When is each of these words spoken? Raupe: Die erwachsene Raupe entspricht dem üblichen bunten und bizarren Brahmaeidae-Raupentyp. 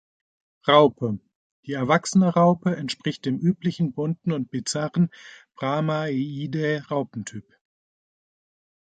Raupe: 0.67 1.19
Die 1.67 1.73
erwachsene 1.73 2.29
Raupe 2.33 2.75
entspricht 2.75 3.27
dem 3.27 3.37
üblichen 3.37 3.93
bunten 3.93 4.31
und 4.31 4.49
bizarren 4.49 5.11
Brahmaeidae-Raupentyp. 5.53 7.45